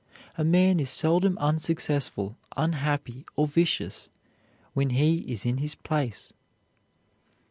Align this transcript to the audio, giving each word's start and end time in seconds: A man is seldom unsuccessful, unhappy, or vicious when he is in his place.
A 0.35 0.43
man 0.43 0.79
is 0.79 0.89
seldom 0.89 1.37
unsuccessful, 1.37 2.35
unhappy, 2.57 3.23
or 3.35 3.45
vicious 3.45 4.09
when 4.73 4.89
he 4.89 5.19
is 5.31 5.45
in 5.45 5.57
his 5.57 5.75
place. 5.75 6.33